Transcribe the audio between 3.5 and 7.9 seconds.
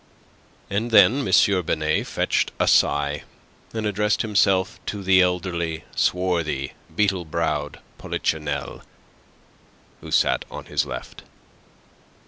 and addressed himself to the elderly, swarthy, beetle browed